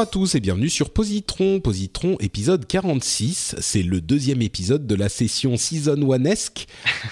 [0.00, 1.60] Bonjour à tous et bienvenue sur Positron.
[1.60, 3.56] Positron épisode 46.
[3.60, 6.68] C'est le deuxième épisode de la session Season 1esque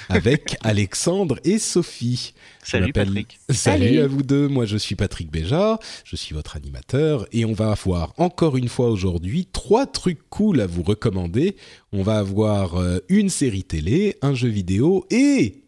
[0.08, 2.32] avec Alexandre et Sophie.
[2.64, 3.38] Salut Patrick.
[3.50, 3.98] Salut, Salut.
[4.00, 4.48] à vous deux.
[4.48, 5.78] Moi je suis Patrick Béja.
[6.02, 10.62] Je suis votre animateur et on va avoir encore une fois aujourd'hui trois trucs cool
[10.62, 11.56] à vous recommander.
[11.92, 15.62] On va avoir euh, une série télé, un jeu vidéo et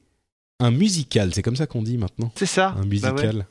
[0.58, 1.34] un musical.
[1.34, 2.70] C'est comme ça qu'on dit maintenant C'est ça.
[2.70, 3.36] un Bah musical.
[3.36, 3.44] ouais.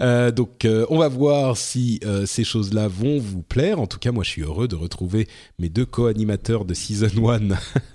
[0.00, 3.80] Euh, donc, euh, on va voir si euh, ces choses-là vont vous plaire.
[3.80, 5.28] En tout cas, moi, je suis heureux de retrouver
[5.58, 7.40] mes deux co-animateurs de Season 1,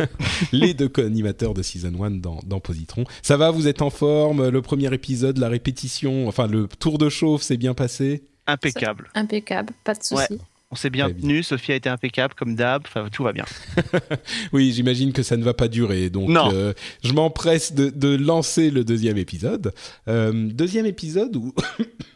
[0.51, 3.05] les deux co-animateurs de Season 1 dans, dans Positron.
[3.21, 4.49] Ça va, vous êtes en forme?
[4.49, 8.23] Le premier épisode, la répétition, enfin, le tour de chauffe s'est bien passé?
[8.47, 9.09] Impeccable.
[9.15, 10.39] Impeccable, pas de souci.
[10.73, 11.43] On s'est bien tenu.
[11.43, 12.81] Sophie a été impeccable comme d'hab.
[12.87, 13.45] Enfin, tout va bien.
[14.53, 16.09] Oui, j'imagine que ça ne va pas durer.
[16.09, 16.49] Donc, Non.
[16.51, 19.71] euh, je m'empresse de, de lancer le deuxième épisode.
[20.07, 21.53] Euh, deuxième épisode où...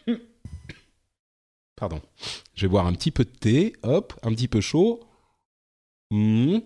[1.76, 2.02] Pardon.
[2.56, 3.74] Je vais boire un petit peu de thé.
[3.84, 5.02] Hop, un petit peu chaud.
[6.10, 6.58] Hmm.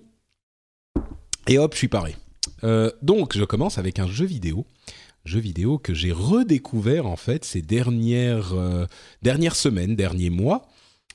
[1.50, 2.16] Et hop, je suis paré.
[2.64, 4.66] Euh, donc, je commence avec un jeu vidéo.
[5.26, 8.86] Jeu vidéo que j'ai redécouvert en fait ces dernières, euh,
[9.22, 10.70] dernières semaines, derniers mois.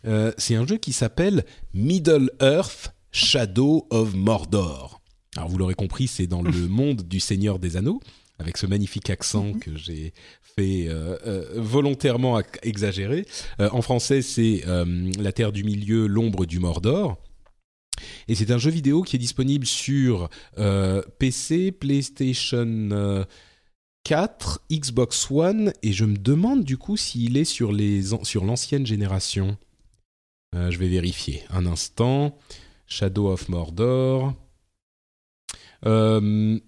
[0.05, 5.01] Euh, c'est un jeu qui s'appelle Middle Earth Shadow of Mordor.
[5.37, 8.01] Alors vous l'aurez compris, c'est dans le monde du Seigneur des Anneaux,
[8.39, 10.13] avec ce magnifique accent que j'ai
[10.59, 12.39] fait euh, euh, volontairement.
[12.39, 13.23] Euh,
[13.59, 14.65] en français, c'est
[15.19, 17.17] La Terre du Milieu, l'ombre du Mordor.
[18.29, 20.29] Et c'est un jeu vidéo qui est disponible sur
[21.19, 23.25] PC, PlayStation euh,
[24.05, 29.57] 4, Xbox One, et je me demande du coup s'il est sur l'ancienne génération.
[30.55, 32.39] Euh, je vais vérifier un instant.
[32.87, 34.35] Shadow of Mordor.
[35.85, 36.59] Euh,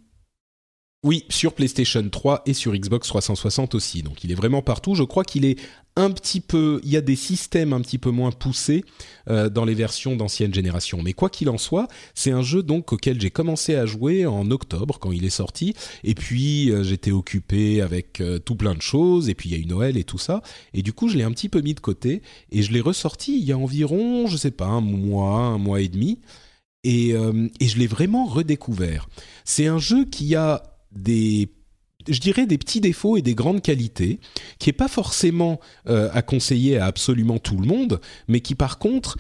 [1.04, 4.02] oui, sur PlayStation 3 et sur Xbox 360 aussi.
[4.02, 4.94] Donc il est vraiment partout.
[4.94, 5.60] Je crois qu'il est
[5.98, 6.80] un petit peu.
[6.84, 8.84] Il y a des systèmes un petit peu moins poussés
[9.28, 11.02] euh, dans les versions d'ancienne génération.
[11.02, 14.50] Mais quoi qu'il en soit, c'est un jeu donc auquel j'ai commencé à jouer en
[14.52, 15.74] octobre quand il est sorti.
[16.04, 19.28] Et puis euh, j'étais occupé avec euh, tout plein de choses.
[19.28, 20.40] Et puis il y a eu Noël et tout ça.
[20.72, 22.22] Et du coup je l'ai un petit peu mis de côté
[22.52, 25.80] et je l'ai ressorti il y a environ, je sais pas, un mois, un mois
[25.80, 26.20] et demi.
[26.84, 29.08] Et, et je l'ai vraiment redécouvert.
[29.44, 31.50] C'est un jeu qui a des,
[32.08, 34.20] je dirais, des petits défauts et des grandes qualités,
[34.58, 38.78] qui est pas forcément euh, à conseiller à absolument tout le monde, mais qui par
[38.78, 39.16] contre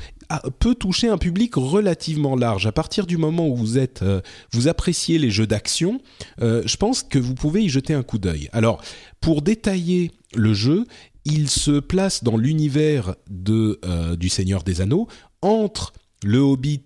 [0.58, 2.66] peut toucher un public relativement large.
[2.66, 4.20] À partir du moment où vous êtes, euh,
[4.52, 6.00] vous appréciez les jeux d'action,
[6.42, 8.48] euh, je pense que vous pouvez y jeter un coup d'œil.
[8.52, 8.82] Alors,
[9.20, 10.84] pour détailler le jeu,
[11.24, 13.80] il se place dans l'univers de
[14.16, 15.08] du Seigneur des Anneaux
[15.42, 16.84] entre le Hobbit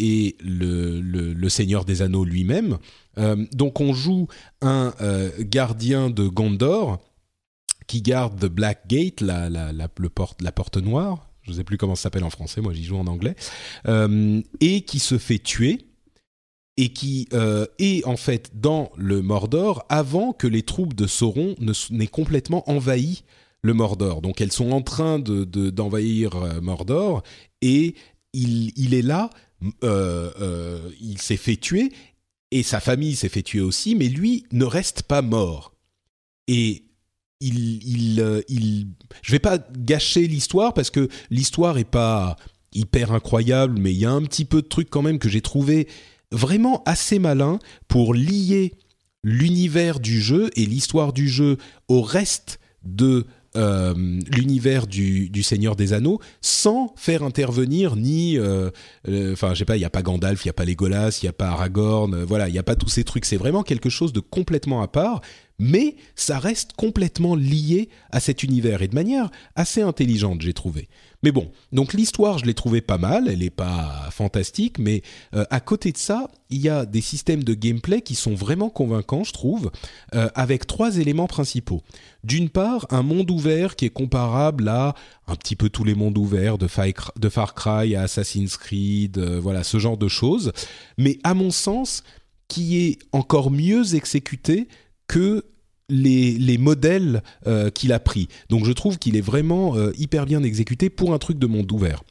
[0.00, 2.78] et le, Seigneur des Anneaux lui-même.
[3.18, 4.26] Euh, donc on joue
[4.62, 6.98] un euh, gardien de Gondor
[7.86, 11.28] qui garde The Black Gate, la, porte, noire.
[11.42, 13.34] Je ne sais plus comment ça s'appelle en français, moi j'y joue en anglais.
[13.88, 15.86] Euh, et qui se fait tuer
[16.76, 17.28] et qui
[17.78, 21.54] est en fait dans le Mordor avant que les troupes de Sauron
[21.90, 23.22] n'aient complètement envahi
[23.62, 24.22] le Mordor.
[24.22, 27.22] Donc elles sont en train de- de- d'envahir euh, Mordor
[27.60, 27.94] et
[28.32, 29.28] il est là,
[29.84, 31.92] euh, euh, il s'est fait tuer
[32.50, 35.74] et sa famille s'est fait tuer aussi, mais lui ne reste pas mort.
[36.48, 36.84] Et
[37.40, 38.88] il, il, euh, il,
[39.22, 42.36] je vais pas gâcher l'histoire parce que l'histoire est pas
[42.72, 45.40] hyper incroyable, mais il y a un petit peu de trucs quand même que j'ai
[45.40, 45.88] trouvé
[46.32, 47.58] vraiment assez malin
[47.88, 48.74] pour lier
[49.22, 51.58] l'univers du jeu et l'histoire du jeu
[51.88, 53.26] au reste de
[53.56, 53.94] euh,
[54.30, 58.70] l'univers du, Seigneur des Anneaux sans faire intervenir ni euh,
[59.08, 61.18] euh, enfin je sais pas il y a pas Gandalf il y a pas Legolas
[61.20, 63.24] il y a pas Aragorn voilà il y a pas tous ces trucs.
[63.24, 65.20] C'est vraiment quelque chose de complètement à part
[65.60, 70.88] mais ça reste complètement lié à cet univers et de manière assez intelligente, j'ai trouvé.
[71.22, 75.02] Mais bon, donc l'histoire, je l'ai trouvée pas mal, elle n'est pas fantastique, mais
[75.34, 78.70] euh, à côté de ça, il y a des systèmes de gameplay qui sont vraiment
[78.70, 79.70] convaincants, je trouve,
[80.14, 81.82] euh, avec trois éléments principaux.
[82.24, 84.94] D'une part, un monde ouvert qui est comparable à
[85.26, 89.62] un petit peu tous les mondes ouverts de, Far Cry à Assassin's Creed, euh, voilà,
[89.62, 90.52] ce genre de choses,
[90.96, 92.02] mais à mon sens,
[92.48, 94.68] qui est encore mieux exécuté
[95.06, 95.44] que
[95.90, 98.28] les, modèles euh, qu'il a pris.
[98.48, 101.70] Donc je trouve qu'il est vraiment euh, hyper bien exécuté pour un truc de monde
[101.72, 102.02] ouvert.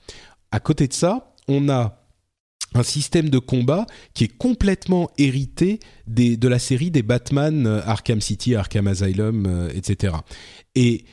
[0.51, 2.05] À côté de ça, on a
[2.75, 8.21] un système de combat qui est complètement hérité de la série des Batman, euh, Arkham
[8.21, 10.13] City, Arkham Asylum, etc.
[10.75, 11.05] Et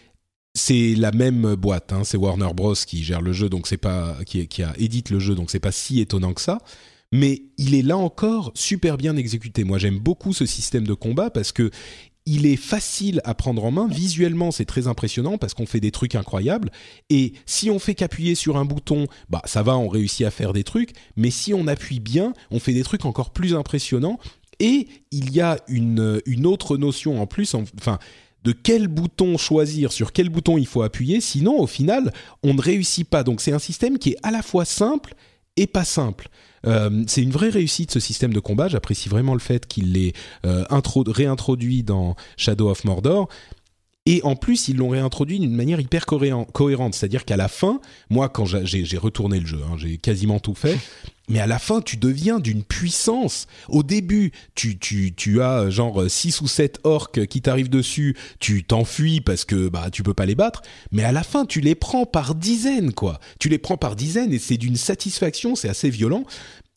[0.55, 4.17] c'est la même boîte, hein, c'est Warner Bros qui gère le jeu, donc c'est pas
[4.25, 6.59] qui, qui a édite le jeu, donc c'est pas si étonnant que ça
[7.13, 9.65] mais il est là encore super bien exécuté.
[9.65, 11.71] Moi, j'aime beaucoup ce système de combat parce que
[12.27, 13.89] il est facile à prendre en main.
[13.89, 16.71] Visuellement, c'est très impressionnant parce qu'on fait des trucs incroyables.
[17.09, 20.53] Et si on fait qu'appuyer sur un bouton, bah ça va, on réussit à faire
[20.53, 20.91] des trucs.
[21.17, 24.19] Mais si on appuie bien, on fait des trucs encore plus impressionnants.
[24.59, 27.99] Et il y a une, autre notion en plus, enfin
[28.43, 31.21] de quel bouton choisir, sur quel bouton il faut appuyer.
[31.21, 32.13] Sinon, au final,
[32.45, 33.25] on ne réussit pas.
[33.25, 35.15] Donc c'est un système qui est à la fois simple
[35.57, 36.29] et pas simple.
[36.67, 38.69] Euh, c'est une vraie réussite ce système de combat.
[38.69, 40.13] J'apprécie vraiment le fait qu'il l'ait
[40.45, 40.65] euh,
[41.07, 43.29] réintroduit dans Shadow of Mordor.
[44.07, 46.95] Et en plus, ils l'ont réintroduit d'une manière hyper cohérente.
[46.95, 50.79] C'est-à-dire qu'à la fin, moi, quand j'ai retourné le jeu, hein, j'ai quasiment tout fait,
[51.29, 53.49] mais à la fin, tu deviens d'une puissance.
[53.69, 58.63] Au début, tu, tu, tu as genre 6 ou 7 orques qui t'arrivent dessus, tu
[58.63, 60.63] t'enfuis parce que bah tu peux pas les battre,
[60.93, 63.19] mais à la fin, tu les prends par dizaines, quoi.
[63.41, 66.25] Tu les prends par dizaines et c'est d'une satisfaction, c'est assez violent.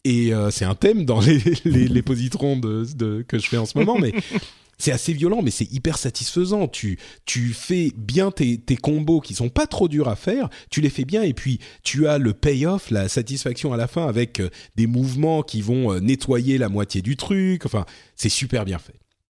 [0.05, 3.57] Et euh, c'est un thème dans les, les, les positrons de, de, que je fais
[3.57, 4.13] en ce moment, mais
[4.79, 6.67] c'est assez violent, mais c'est hyper satisfaisant.
[6.67, 10.81] Tu, tu fais bien tes, tes combos qui sont pas trop durs à faire, tu
[10.81, 14.39] les fais bien et puis tu as le payoff, la satisfaction à la fin avec
[14.39, 17.65] euh, des mouvements qui vont euh, nettoyer la moitié du truc.
[17.65, 17.85] Enfin,
[18.15, 18.95] c'est super bien fait.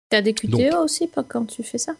[0.09, 1.93] T'as des QTE aussi pas quand tu fais ça?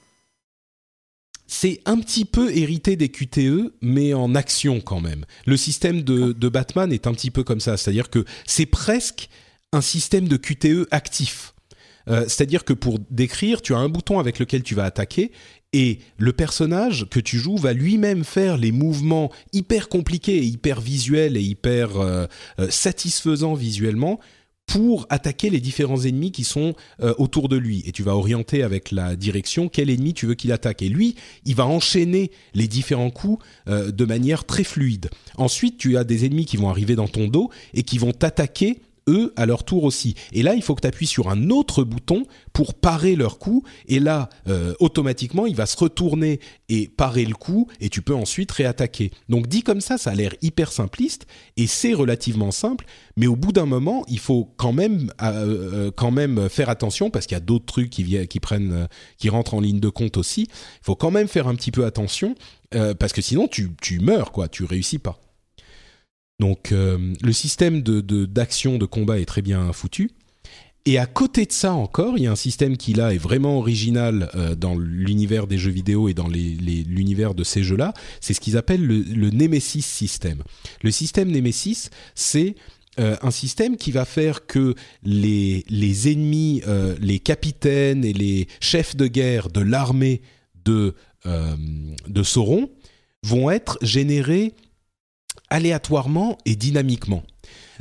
[1.45, 5.25] C'est un petit peu hérité des QTE, mais en action quand même.
[5.45, 9.29] Le système de, de Batman est un petit peu comme ça, c'est-à-dire que c'est presque
[9.73, 11.52] un système de QTE actif.
[12.07, 15.31] Euh, c'est-à-dire que pour décrire, tu as un bouton avec lequel tu vas attaquer
[15.71, 20.81] et le personnage que tu joues va lui-même faire les mouvements hyper compliqués et hyper
[20.81, 22.25] visuels et hyper euh,
[22.59, 24.19] euh, satisfaisants visuellement
[24.65, 26.73] pour attaquer les différents ennemis qui sont
[27.17, 27.83] autour de lui.
[27.85, 30.81] Et tu vas orienter avec la direction quel ennemi tu veux qu'il attaque.
[30.81, 35.09] Et lui, il va enchaîner les différents coups de manière très fluide.
[35.35, 38.79] Ensuite, tu as des ennemis qui vont arriver dans ton dos et qui vont t'attaquer
[39.07, 40.15] eux à leur tour aussi.
[40.31, 43.63] Et là, il faut que tu appuies sur un autre bouton pour parer leur coup.
[43.87, 46.39] Et là, euh, automatiquement, il va se retourner
[46.69, 47.67] et parer le coup.
[47.79, 49.11] Et tu peux ensuite réattaquer.
[49.29, 51.25] Donc dit comme ça, ça a l'air hyper simpliste.
[51.57, 52.85] Et c'est relativement simple.
[53.17, 57.09] Mais au bout d'un moment, il faut quand même, euh, euh, quand même faire attention
[57.09, 59.89] parce qu'il y a d'autres trucs qui, viennent, qui, prennent, qui rentrent en ligne de
[59.89, 60.43] compte aussi.
[60.43, 62.35] Il faut quand même faire un petit peu attention.
[62.99, 64.47] parce que sinon, tu, tu meurs, quoi.
[64.47, 65.19] Tu réussis pas.
[66.39, 70.11] Donc euh, le système de, d'action de, combat est très bien foutu.
[70.85, 73.57] Et à côté de ça encore, il y a un système qui là est vraiment
[73.57, 77.93] original euh, dans l'univers des jeux vidéo et dans l'univers de ces jeux-là.
[78.19, 80.43] C'est ce qu'ils appellent le, Nemesis système.
[80.81, 82.55] Le système Nemesis, c'est
[82.99, 86.61] euh, un système qui va faire que les, les ennemis,
[86.99, 90.21] les capitaines et les chefs de guerre de l'armée
[90.65, 92.69] de, de Sauron
[93.23, 94.53] vont être générés
[95.53, 97.23] aléatoirement et dynamiquement.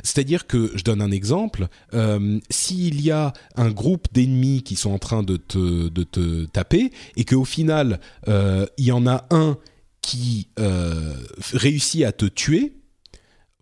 [0.03, 4.91] C'est-à-dire que, je donne un exemple, euh, s'il y a un groupe d'ennemis qui sont
[4.91, 9.25] en train de te, de te taper, et qu'au final, euh, il y en a
[9.31, 9.57] un
[10.01, 11.15] qui euh,
[11.53, 12.73] réussit à te tuer,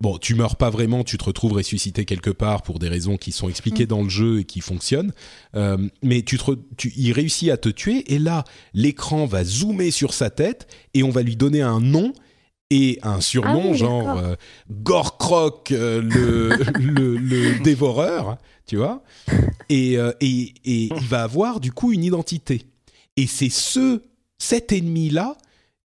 [0.01, 3.31] bon, tu meurs pas vraiment, tu te retrouves ressuscité quelque part pour des raisons qui
[3.31, 3.89] sont expliquées mm.
[3.89, 5.13] dans le jeu et qui fonctionnent,
[6.01, 10.13] mais tu, te, tu il réussit à te tuer, et là, l'écran va zoomer sur
[10.13, 12.11] sa tête, et on va lui donner un nom,
[12.71, 14.35] et un surnom ah genre euh,
[14.71, 16.01] Gorkroc euh,
[16.79, 19.03] le, le, dévoreur, tu vois.
[19.69, 22.65] Et, euh, et, et il va avoir du coup une identité.
[23.17, 24.01] Et c'est ce
[24.39, 25.37] cet ennemi là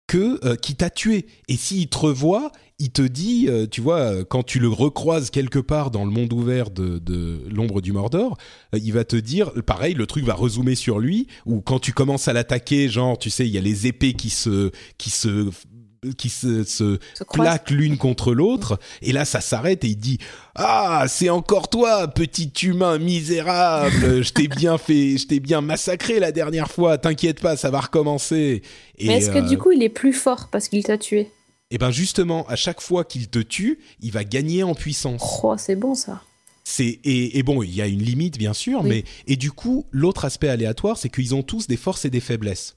[0.06, 1.26] que qui t'a tué.
[1.48, 5.90] Et s'il te revoit, il te dit, tu vois, quand tu le recroises quelque part
[5.90, 8.38] dans le monde ouvert de, de l'ombre du Mordor,
[8.74, 12.28] il va te dire, pareil, le truc va rezoomer sur lui, ou quand tu commences
[12.28, 15.50] à l'attaquer, genre, tu sais, il y a les épées qui se, qui se
[16.18, 17.00] qui se, se,
[17.32, 18.80] plaquent l'une contre l'autre.
[19.02, 20.18] Et là, ça s'arrête et il dit
[20.56, 24.24] Ah, c'est encore toi, petit humain misérable.
[24.24, 26.98] je t'ai bien fait, je t'ai bien massacré la dernière fois.
[26.98, 28.62] T'inquiète pas, ça va recommencer.
[29.02, 31.30] Mais est-ce que du coup, il est plus fort parce qu'il t'a tué?
[31.72, 35.40] Et eh bien justement, à chaque fois qu'il te tue, il va gagner en puissance.
[35.44, 36.22] Oh, c'est bon ça.
[36.64, 40.24] C'est et, bon, il y a une limite bien sûr, mais et du coup, l'autre
[40.24, 42.76] aspect aléatoire, c'est qu'ils ont tous des forces et des faiblesses.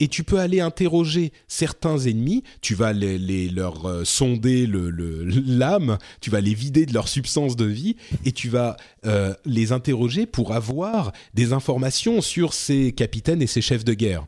[0.00, 6.30] Et tu peux aller interroger certains ennemis, tu vas les, leur euh, sonder l'âme, tu
[6.30, 8.76] vas les vider de leur substance de vie, et tu vas
[9.06, 14.26] euh, les interroger pour avoir des informations sur ces capitaines et ces chefs de guerre.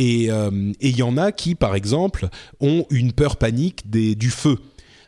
[0.00, 2.28] Euh, et il y en a qui, par exemple,
[2.60, 4.58] ont une peur panique des, du feu.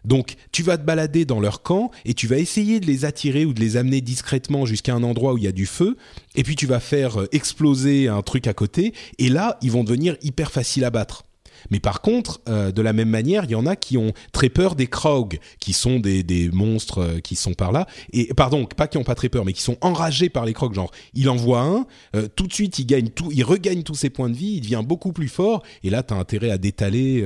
[0.05, 3.45] Donc, tu vas te balader dans leur camp et tu vas essayer de les attirer
[3.45, 5.97] ou de les amener discrètement jusqu'à un endroit où il y a du feu.
[6.35, 8.93] Et puis, tu vas faire euh, exploser un truc à côté.
[9.19, 11.25] Et là, ils vont devenir hyper faciles à battre.
[11.71, 14.49] Mais par contre, euh, de la même manière, il y en a qui ont très
[14.49, 17.87] peur des Krog, qui sont des, des monstres euh, qui sont par là.
[18.13, 20.75] Et pardon, pas qui ont pas très peur, mais qui sont enragés par les Krog.
[20.75, 24.11] Genre, il envoie un, euh, tout de suite, il gagne tout, il regagne tous ses
[24.11, 25.63] points de vie, il devient beaucoup plus fort.
[25.83, 27.25] Et là, tu as intérêt à détaler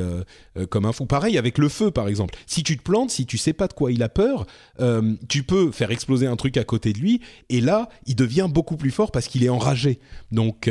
[0.70, 1.06] comme un fou.
[1.06, 2.34] Pareil avec le feu, par exemple.
[2.46, 4.46] Si tu te plantes, si tu sais pas de quoi il a peur,
[5.28, 7.20] tu peux faire exploser un truc à côté de lui.
[7.48, 10.00] Et là, il devient beaucoup plus fort parce qu'il est enragé.
[10.32, 10.68] Donc,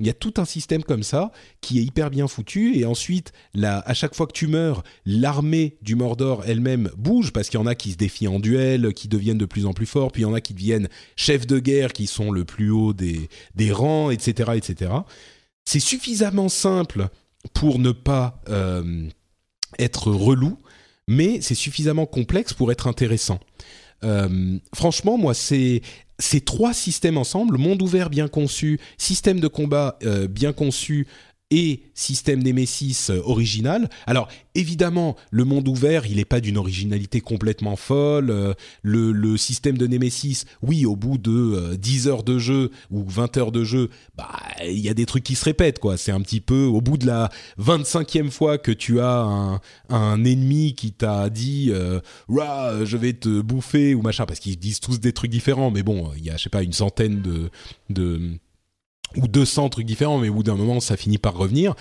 [0.00, 2.78] il y a tout un système comme ça qui est hyper bien foutu.
[2.78, 7.48] Et ensuite ensuite, à chaque fois que tu meurs, l'armée du Mordor elle-même bouge parce
[7.48, 9.86] qu'il y en a qui se défient en duel, qui deviennent de plus en plus
[9.86, 12.70] forts, puis il y en a qui deviennent chefs de guerre, qui sont le plus
[12.70, 14.92] haut des, des rangs, etc., etc.
[15.64, 17.08] C'est suffisamment simple
[17.54, 19.08] pour ne pas euh,
[19.78, 20.58] être relou,
[21.06, 23.40] mais c'est suffisamment complexe pour être intéressant.
[24.04, 25.80] Euh, franchement, moi, c'est
[26.18, 31.06] ces trois systèmes ensemble, monde ouvert bien conçu, système de combat euh, bien conçu,
[31.50, 33.88] et système Nemesis euh, original.
[34.06, 38.30] Alors évidemment, le monde ouvert, il n'est pas d'une originalité complètement folle.
[38.30, 43.04] Euh, le, système de Nemesis, oui, au bout de 10 euh, heures de jeu ou
[43.08, 44.28] 20 heures de jeu, bah
[44.64, 45.96] il y a des trucs qui se répètent quoi.
[45.96, 50.74] C'est un petit peu au bout de la 25e fois que tu as un, ennemi
[50.74, 55.30] qui t'a dit je vais te bouffer ou machin parce qu'ils disent tous des trucs
[55.30, 57.22] différents mais bon, il y a je sais pas une centaine
[57.88, 58.38] de
[59.16, 61.74] ou 200 trucs différents, mais au bout d'un moment, ça finit par revenir.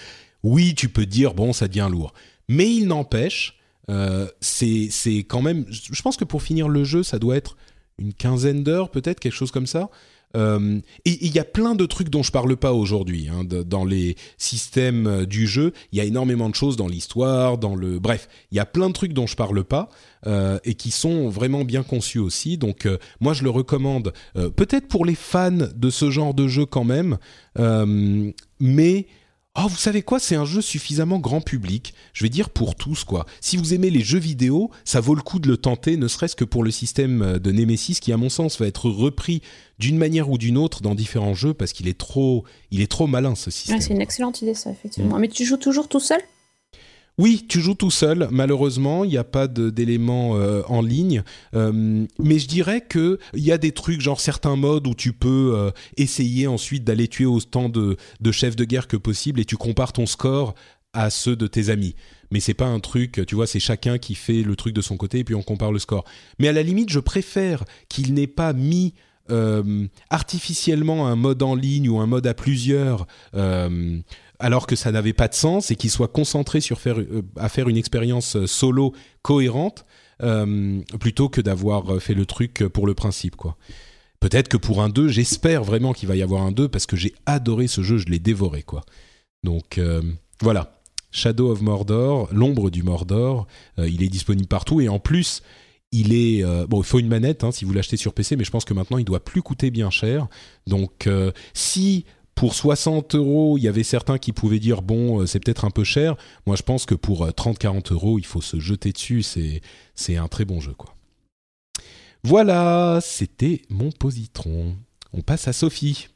[0.43, 2.13] Oui, tu peux dire, bon, ça devient lourd.
[2.47, 4.89] Mais il n'empêche, euh, c'est
[5.27, 5.65] quand même...
[5.69, 7.57] Je pense que pour finir le jeu, ça doit être
[7.99, 9.89] une quinzaine d'heures, peut-être, quelque chose comme ça.
[10.35, 13.85] Euh, et il y a plein de trucs dont je parle pas aujourd'hui hein, dans
[13.85, 15.71] les systèmes euh, du jeu.
[15.91, 18.89] Il y a énormément de choses dans l'histoire, dans le bref, il y a plein
[18.89, 19.89] de trucs dont je parle pas
[20.25, 22.57] euh, et qui sont vraiment bien conçus aussi.
[22.57, 22.87] Donc
[23.19, 24.13] moi je le recommande
[24.55, 27.17] peut-être pour les fans de ce genre de jeu quand même,
[28.59, 29.07] mais
[29.59, 31.95] Oh, vous savez quoi C'est un jeu suffisamment grand public.
[32.13, 33.25] Je vais dire pour tous, quoi.
[33.41, 36.35] Si vous aimez les jeux vidéo, ça vaut le coup de le tenter, ne serait-ce
[36.35, 39.41] que pour le système de Nemesis, qui, à mon sens, va être repris
[39.79, 43.07] d'une manière ou d'une autre dans différents jeux parce qu'il est trop, il est trop
[43.07, 43.81] malin ce système.
[43.81, 45.17] c'est une excellente idée, ça, effectivement.
[45.17, 45.21] Mm.
[45.21, 46.21] Mais tu joues toujours tout seul?
[47.19, 48.27] Oui, tu joues tout seul.
[48.29, 51.23] Malheureusement, il n'y a pas d'éléments euh, en ligne.
[51.55, 55.13] Euh, mais je dirais que il y a des trucs, genre certains modes où tu
[55.13, 59.45] peux euh, essayer ensuite d'aller tuer autant de, de chefs de guerre que possible et
[59.45, 60.53] tu compares ton score
[60.93, 61.95] à ceux de tes amis.
[62.29, 64.95] Mais c'est pas un truc, tu vois, c'est chacun qui fait le truc de son
[64.95, 66.03] côté et puis on compare le score.
[66.37, 68.93] Mais à la limite, je préfère qu'il n'ait pas mis
[70.09, 73.07] artificiellement un mode en ligne ou un mode à plusieurs
[74.39, 77.69] alors que ça n'avait pas de sens et qu'il soit concentré sur euh, à faire
[77.69, 79.85] une expérience euh, solo cohérente
[80.23, 83.57] euh, plutôt que d'avoir fait le truc pour le principe quoi.
[84.19, 86.95] Peut-être que pour un 2, j'espère vraiment qu'il va y avoir un 2 parce que
[86.95, 88.83] j'ai adoré ce jeu, je l'ai dévoré quoi.
[89.43, 89.79] Donc
[90.41, 93.45] voilà, Shadow of Mordor, l'ombre du Mordor,
[93.77, 95.43] il est disponible partout et en plus
[95.91, 98.49] il est bon, il faut une manette hein, si vous l'achetez sur PC, mais je
[98.49, 100.27] pense que maintenant il doit plus coûter bien cher.
[100.65, 101.07] Donc
[101.53, 102.05] si
[102.37, 105.71] pour 60 euros, il y avait certains qui pouvaient dire bon, euh, c'est peut-être un
[105.71, 106.15] peu cher.
[106.45, 109.23] Moi, je pense que pour 30-40 euh, euros, il faut se jeter dessus.
[109.23, 109.61] C'est
[109.95, 110.93] c'est un très bon jeu, quoi.
[112.23, 114.75] Voilà, c'était mon positron.
[115.13, 116.09] On passe à Sophie.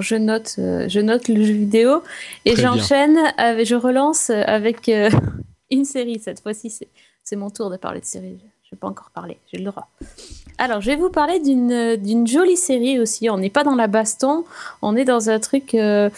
[0.00, 2.02] je note, euh, je note le jeu vidéo
[2.44, 4.90] et j'enchaîne, je relance avec
[5.70, 6.76] une série cette fois-ci.
[7.22, 8.40] C'est mon tour de parler de série.
[8.66, 9.88] Je vais pas encore parler, j'ai le droit.
[10.58, 13.30] Alors, je vais vous parler d'une jolie série aussi.
[13.30, 14.44] On n'est pas dans la baston,
[14.82, 15.72] on est dans un truc.
[15.74, 16.10] Euh,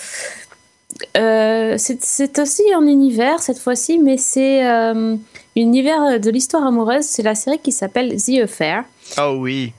[1.19, 5.17] euh, c'est aussi un univers cette fois-ci, mais c'est euh,
[5.57, 7.05] univers de l'histoire amoureuse.
[7.05, 8.85] C'est la série qui s'appelle The Affair.
[9.19, 9.75] Oh oui.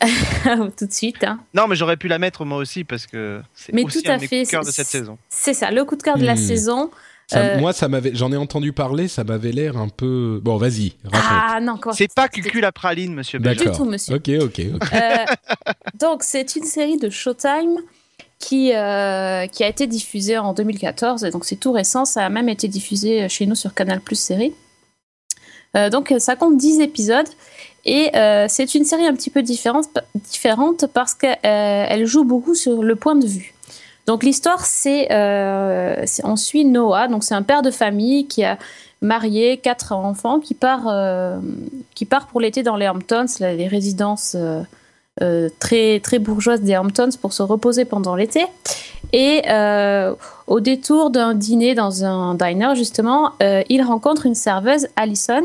[0.76, 1.24] tout de suite.
[1.24, 1.40] Hein.
[1.54, 4.28] Non, mais j'aurais pu la mettre moi aussi parce que c'est aussi tout un fait.
[4.28, 5.18] coup de cœur de cette saison.
[5.28, 6.36] C'est ça, le coup de cœur de la hmm.
[6.36, 6.90] saison.
[7.58, 10.40] Moi, ça m'avait, j'en ai entendu parler, ça m'avait l'air un peu.
[10.42, 11.30] Bon, vas-y, raconte.
[11.30, 11.92] Ah non, quoi.
[11.92, 13.40] C'est pas Cucu la praline, monsieur.
[13.40, 14.16] Pas du tout, monsieur.
[14.16, 14.60] Ok, ok.
[15.98, 17.78] donc, c'est une série de Showtime
[18.38, 22.04] qui, qui a été diffusée en 2014, et donc c'est tout récent.
[22.04, 24.54] Ça a même été diffusé chez nous sur Canal Plus série.
[25.90, 27.28] donc, ça compte 10 épisodes.
[27.84, 28.10] Et
[28.48, 33.16] c'est une série un petit peu différente, différente parce qu'elle joue beaucoup sur le point
[33.16, 33.54] de vue.
[34.06, 38.58] Donc l'histoire, euh, c'est on suit Noah, donc c'est un père de famille qui a
[39.00, 41.38] marié quatre enfants, qui part, euh,
[41.94, 47.10] qui part pour l'été dans les Hamptons, les résidences euh, très très bourgeoises des Hamptons,
[47.20, 48.44] pour se reposer pendant l'été.
[49.12, 49.42] Et
[50.46, 55.42] au détour d'un dîner dans un diner, justement, il rencontre une serveuse, Allison,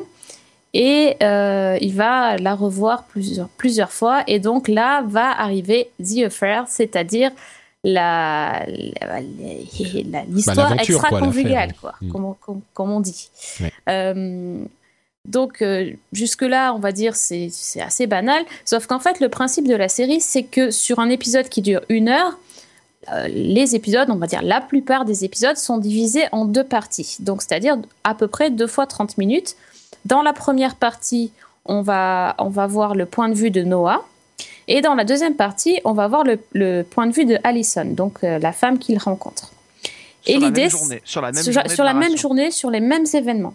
[0.73, 4.23] et il va la revoir plusieurs, plusieurs fois.
[4.27, 7.31] Et donc là va arriver The Affair, c'est-à-dire
[7.87, 8.65] la,
[10.27, 12.11] l'histoire extra-conjugale, quoi, mm.
[12.11, 13.29] comme, comme, on dit.
[13.87, 14.59] Euh,
[15.23, 18.43] donc, euh, jusque-là, on va dire, c'est, c'est assez banal.
[18.65, 21.81] Sauf qu'en fait, le principe de la série, c'est que sur un épisode qui dure
[21.87, 22.37] une heure,
[23.13, 27.17] euh, les épisodes, on va dire la plupart des épisodes, sont divisés en deux parties.
[27.19, 29.55] Donc, c'est-à-dire à peu près deux fois 30 minutes.
[30.03, 31.31] Dans la première partie,
[31.63, 34.05] on va, on va voir le point de vue de Noah
[34.67, 38.23] et dans la deuxième partie, on va voir le, point de vue de Allison, donc
[38.23, 39.51] euh, la femme qu'il rencontre.
[40.21, 40.69] Sur et l'idée,
[41.05, 43.53] sur la même journée, sur, la même journée, sur les mêmes événements.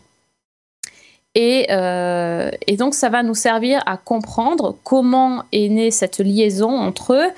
[1.34, 6.70] Et, euh, et, donc, ça va nous servir à comprendre comment est née cette liaison
[6.70, 7.30] entre eux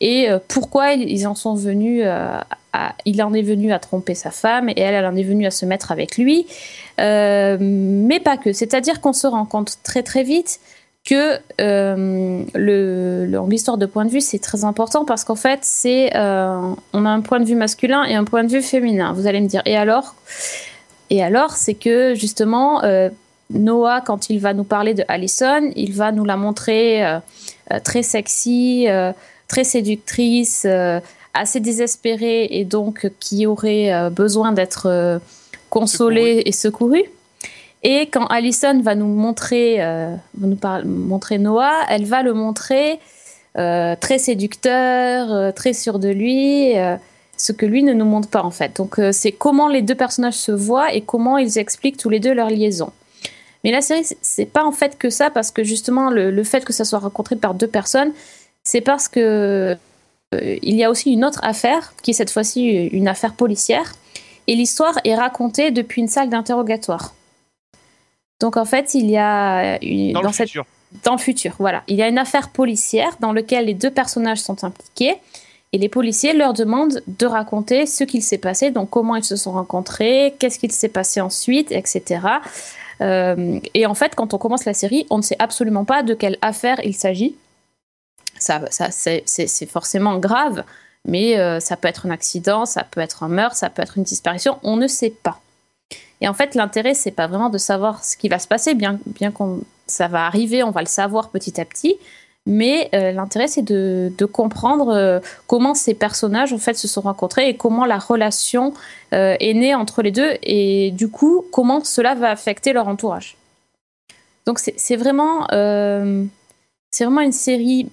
[0.00, 2.46] et euh, pourquoi ils en sont venus à,
[3.04, 5.50] il en est venu à tromper sa femme et elle, elle en est venue à
[5.50, 6.46] se mettre avec lui.
[6.98, 8.52] mais pas que.
[8.52, 10.60] C'est-à-dire qu'on se rend compte très très vite
[11.04, 16.14] que euh, le, l'histoire de point de vue c'est très important parce qu'en fait c'est
[16.14, 19.12] euh, on a un point de vue masculin et un point de vue féminin.
[19.12, 20.14] Vous allez me dire et alors
[21.08, 23.08] Et alors c'est que justement euh,
[23.48, 27.02] Noah quand il va nous parler de Allison, il va nous la montrer
[27.82, 28.86] très sexy,
[29.48, 30.66] très séductrice,
[31.34, 35.20] assez désespérée et donc qui aurait besoin d'être
[35.68, 37.06] consolée et secourue.
[37.82, 43.00] Et quand Alison va nous montrer, euh, nous montrer Noah, elle va le montrer
[43.56, 46.74] euh, très séducteur, euh, très sûr de lui,
[47.36, 48.76] ce que lui ne nous montre pas en fait.
[48.76, 52.34] Donc c'est comment les deux personnages se voient et comment ils expliquent tous les deux
[52.34, 52.92] leur liaison.
[53.64, 56.72] Mais la série, c'est pas en fait que ça, parce que justement, le, fait que
[56.72, 58.12] ça soit rencontré par deux personnes,
[58.62, 59.76] c'est parce que
[60.32, 63.94] il y a aussi une autre affaire, qui est cette fois-ci une affaire policière,
[64.46, 67.14] et l'histoire est racontée depuis une salle d'interrogatoire.
[68.40, 70.64] Donc en fait, il y a une, dans, le futur.
[71.04, 74.40] dans le futur, voilà, il y a une affaire policière dans laquelle les deux personnages
[74.40, 75.16] sont impliqués
[75.72, 79.36] et les policiers leur demandent de raconter ce qu'il s'est passé, donc comment ils se
[79.36, 82.20] sont rencontrés, qu'est-ce qu'il s'est passé ensuite, etc.
[83.02, 86.14] Euh, et en fait, quand on commence la série, on ne sait absolument pas de
[86.14, 87.36] quelle affaire il s'agit.
[88.38, 90.64] Ça, ça c'est forcément grave,
[91.06, 93.96] mais euh, ça peut être un accident, ça peut être un meurtre, ça peut être
[93.98, 95.40] une disparition, on ne sait pas.
[96.20, 98.98] Et en fait, l'intérêt, c'est pas vraiment de savoir ce qui va se passer, bien,
[99.06, 101.96] bien qu'on ça va arriver, on va le savoir petit à petit.
[102.46, 107.48] Mais euh, l'intérêt, c'est de, comprendre euh, comment ces personnages en fait se sont rencontrés
[107.48, 108.72] et comment la relation
[109.12, 113.36] euh, est née entre les deux et du coup comment cela va affecter leur entourage.
[114.46, 115.46] Donc c'est vraiment
[116.92, 117.88] c'est vraiment une série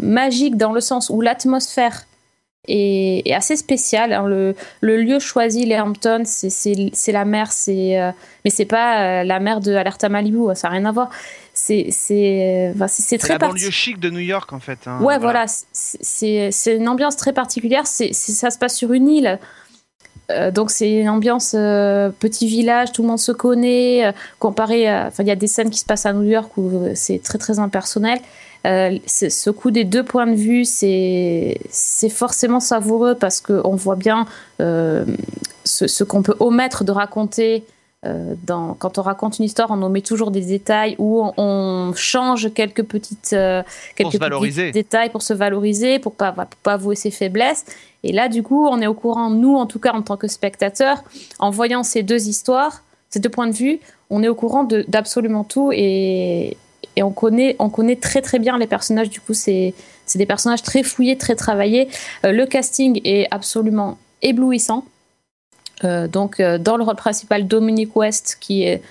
[0.00, 2.04] magique dans le sens où l'atmosphère
[2.68, 4.12] est, assez spécial.
[4.12, 4.26] Hein.
[4.26, 8.12] Le, le, lieu choisi, les Hamptons, c'est la mer, c'est euh,
[8.44, 11.10] mais c'est pas euh, la mer de Alerta Malibu, ça n'a rien à voir.
[11.54, 14.86] C'est c'est c'est très la banlieue chic de New York en fait.
[14.86, 15.00] Hein.
[15.02, 17.86] ouais, voilà, c'est une ambiance très particulière.
[17.86, 19.38] C'est ça se passe sur une île.
[20.32, 24.12] Euh, donc c'est une ambiance petit village, tout le monde se connaît.
[24.38, 27.22] comparé, enfin il y a des scènes qui se passent à New York où c'est
[27.22, 28.18] très très impersonnel.
[28.66, 31.58] Euh, ce coup des deux points de vue, c'est
[32.10, 34.26] forcément savoureux parce qu'on voit bien
[34.60, 35.04] euh,
[35.64, 37.64] ce, qu'on peut omettre de raconter.
[38.04, 42.52] Euh, dans, quand on raconte une histoire, on omet toujours des détails ou on, change
[42.52, 43.36] quelques petites
[43.94, 47.64] quelques petits détails pour se valoriser, pour pas pas avouer ses faiblesses.
[48.02, 50.26] Et là, du coup, on est au courant, nous en tout cas en tant que
[50.26, 51.04] spectateurs,
[51.38, 53.78] en voyant ces deux histoires, ces deux points de vue,
[54.10, 56.56] on est au courant d'absolument tout et,
[56.96, 59.10] et on connaît, on connaît très très bien les personnages.
[59.10, 59.74] Du coup, c'est
[60.14, 61.88] des personnages très fouillés, très travaillés.
[62.24, 64.84] Euh, le casting est absolument éblouissant.
[65.84, 68.82] Euh, donc, euh, dans le rôle principal, Dominic West, qui est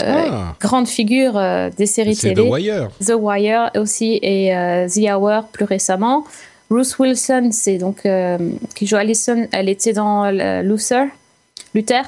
[0.00, 0.54] ah.
[0.60, 1.40] grande figure
[1.76, 2.34] des séries télé.
[2.34, 2.90] The Wire.
[3.04, 4.52] The Wire aussi, et
[4.88, 6.24] The Hour plus récemment.
[6.70, 8.08] Ruth Wilson, c'est donc
[8.74, 9.46] qui joue Allison.
[9.52, 10.30] Elle était dans
[10.62, 11.06] Luther.
[11.74, 12.04] Luther.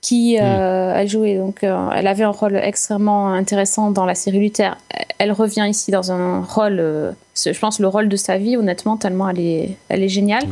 [0.00, 0.42] qui hmm.
[0.42, 1.36] a joué.
[1.36, 4.78] Donc, elle avait un rôle extrêmement intéressant dans la série Luther.
[5.18, 9.28] Elle revient ici dans un rôle, je pense, le rôle de sa vie, honnêtement, tellement
[9.28, 10.44] elle est, elle est géniale.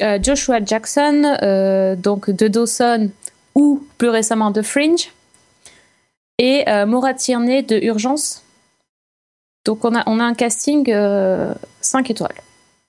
[0.00, 3.10] Joshua Jackson, donc de Dawson
[3.54, 5.12] ou plus récemment de Fringe,
[6.38, 8.42] et Maura Tierney de Urgence.
[9.66, 11.54] Donc on a, on a un casting 5 euh,
[12.08, 12.40] étoiles.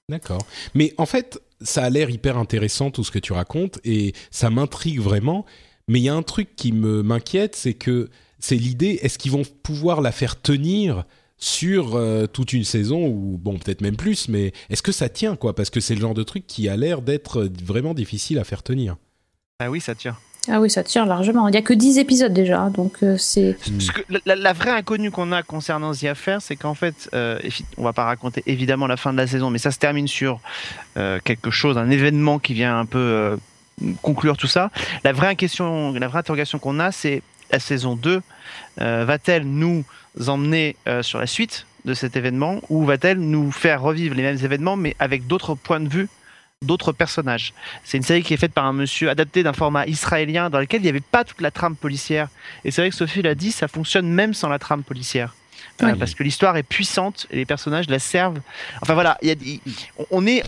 [0.08, 0.46] D'accord.
[0.74, 4.50] Mais en fait, ça a l'air hyper intéressant tout ce que tu racontes et ça
[4.50, 5.46] m'intrigue vraiment.
[5.90, 9.44] Mais il y a un truc qui m'inquiète, c'est que c'est l'idée, est-ce qu'ils vont
[9.64, 11.06] pouvoir la faire tenir
[11.38, 15.36] sur euh, toute une saison ou bon peut-être même plus, mais est-ce que ça tient
[15.36, 15.56] quoi?
[15.56, 18.64] Parce que c'est le genre de truc qui a l'air d'être vraiment difficile à faire
[18.64, 18.98] tenir.
[19.60, 20.16] Ah oui, ça tient.
[20.50, 21.48] Ah oui, ça tire largement.
[21.48, 23.58] Il n'y a que 10 épisodes déjà, donc euh, c'est...
[24.26, 27.38] La, vraie inconnue qu'on a concernant The Affair, c'est qu'en fait, euh,
[27.78, 30.40] on va pas raconter évidemment la fin de la saison, mais ça se termine sur
[30.96, 33.36] euh, quelque chose, un événement qui vient un peu euh,
[34.02, 34.72] conclure tout ça.
[35.04, 38.22] La vraie question, la vraie interrogation qu'on a, c'est la saison 2
[38.78, 39.84] va-t-elle nous
[40.28, 44.76] emmener sur la suite de cet événement ou va-t-elle nous faire revivre les mêmes événements
[44.76, 46.10] mais avec d'autres points de vue
[46.62, 47.54] d'autres personnages?
[47.84, 50.82] C'est une série qui est faite par un monsieur adapté d'un format israélien dans lequel
[50.82, 52.30] il n'y avait pas toute la trame policière.
[52.66, 55.36] Et c'est vrai que Sophie l'a dit, ça fonctionne même sans la trame policière.
[55.84, 58.42] Euh, parce que l'histoire est puissante et les personnages la servent.
[58.82, 59.20] Enfin voilà,
[60.10, 60.44] on est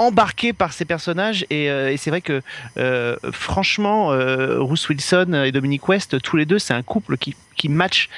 [0.00, 2.42] embarqué par ces personnages et, euh, c'est vrai que
[2.78, 4.16] euh, franchement,
[4.58, 8.08] Bruce Wilson et Dominic West, tous les deux, c'est un couple qui, qui match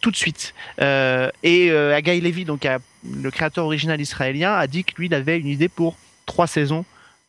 [0.00, 0.54] tout de suite.
[0.80, 2.66] et Agai Levy, donc
[3.04, 5.96] le créateur original israélien, a dit que lui, il avait une idée pour
[6.26, 6.84] trois saisons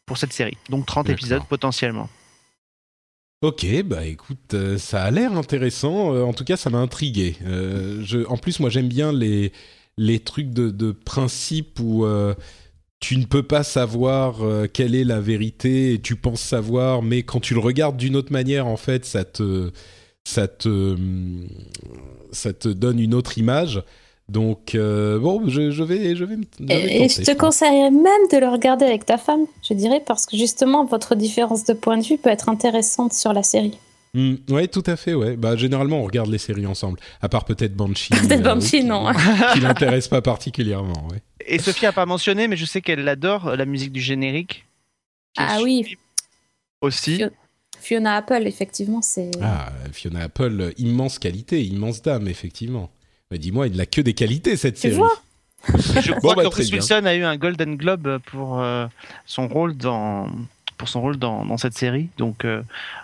[0.06, 0.58] pour cette série.
[0.70, 2.10] Donc 30 épisodes potentiellement.
[3.42, 6.14] Ok, bah écoute, euh, ça a l'air intéressant.
[6.14, 7.38] Euh, en tout cas, ça m'a intrigué.
[7.46, 9.54] Euh, je, en plus, moi, j'aime bien les
[9.98, 12.06] les trucs de, de principe où
[13.00, 14.42] tu ne peux pas savoir
[14.74, 18.32] quelle est la vérité et tu penses savoir, mais quand tu le regardes d'une autre
[18.32, 19.72] manière, en fait, ça te
[20.26, 20.98] ça te
[22.32, 23.82] ça te donne une autre image.
[24.30, 26.36] Donc, euh, bon, je, je, vais, je vais,
[26.70, 30.38] et, je te conseillerais même de le regarder avec ta femme, je dirais, parce que
[30.38, 33.78] justement, votre différence de point de vue peut être intéressante sur la série.
[34.14, 35.38] Hmm, oui, tout à fait, ouais.
[35.38, 38.10] Bah, généralement, on regarde les séries ensemble, à part peut-être Banshee.
[38.28, 39.12] peut-être euh, Banshee, non.
[39.54, 41.22] qui l'intéresse pas particulièrement, ouais.
[41.46, 44.66] Et Sophie a pas mentionné, mais je sais qu'elle adore la musique du générique.
[45.38, 45.98] Ah oui.
[46.82, 47.24] Aussi.
[47.80, 49.32] Fiona Apple, effectivement, c'est.
[49.42, 52.92] Ah, Fiona Apple, immense qualité, immense dame, effectivement.
[53.32, 54.96] Mais dis-moi, il n'a que des qualités cette série.
[54.96, 55.22] Vois
[55.68, 58.88] je crois bah, que Bruce Wilson a eu un Golden Globe pour euh,
[59.26, 60.28] son rôle dans
[60.80, 62.08] pour son rôle dans, cette série.
[62.18, 62.64] Donc euh,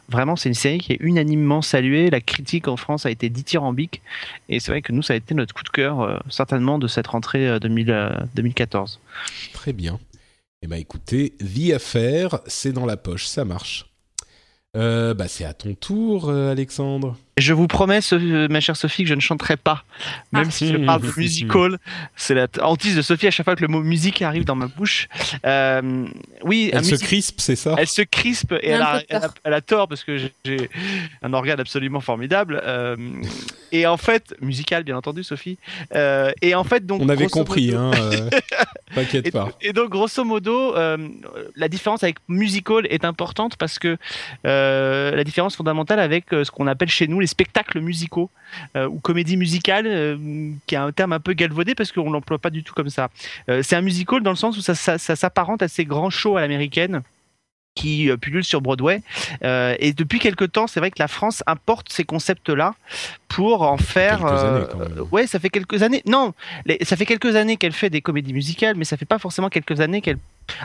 [0.09, 2.09] vraiment, c'est une série qui est unanimement saluée.
[2.09, 4.01] La critique en France a été dithyrambique
[4.49, 6.87] et c'est vrai que nous, ça a été notre coup de cœur euh, certainement de
[6.87, 8.99] cette rentrée 2014.
[9.53, 9.99] Très bien.
[10.61, 13.85] Eh ben écoutez, vie à faire, c'est dans la poche, ça marche.
[14.73, 17.17] bah c'est à ton tour, Alexandre.
[17.37, 17.99] Je vous promets,
[18.49, 19.83] ma chère Sophie, que je ne chanterai pas,
[20.31, 20.51] même ah.
[20.51, 21.79] si je parle de musical.
[22.15, 24.67] C'est la hantise de Sophie à chaque fois que le mot musique arrive dans ma
[24.67, 25.09] bouche.
[25.45, 26.05] Euh,
[26.43, 27.75] oui, elle se crispe, c'est ça?
[27.77, 29.01] Elle se crispe et elle a,
[29.43, 30.69] elle, a, tort parce que j'ai
[31.23, 32.61] un organe absolument formidable.
[32.63, 32.95] Euh,
[33.73, 35.57] et en fait, musical, bien entendu, Sophie.
[35.93, 37.01] Euh, et en fait, donc.
[37.01, 37.91] On avait compris, hein.
[38.95, 39.49] T'inquiète pas.
[39.59, 43.97] Et donc, grosso modo, la différence avec musical est importante parce que
[44.45, 48.29] la différence fondamentale avec ce qu'on appelle chez nous les spectacles musicaux
[48.75, 52.37] euh, ou comédie musicale, euh, qui est un terme un peu galvaudé parce qu'on l'emploie
[52.37, 53.09] pas du tout comme ça.
[53.49, 56.37] Euh, c'est un musical dans le sens où ça, ça s'apparente à ces grands shows
[56.37, 57.01] à l'américaine
[57.73, 59.01] qui pullulent sur Broadway.
[59.43, 62.73] et depuis quelque temps, c'est vrai que la France importe ces concepts-là
[63.27, 64.21] pour en faire.
[65.11, 66.01] ouais, ça fait quelques années.
[66.05, 66.33] Non,
[66.83, 69.81] ça fait quelques années qu'elle fait des comédies musicales, mais ça fait pas forcément quelques
[69.81, 70.19] années qu'elle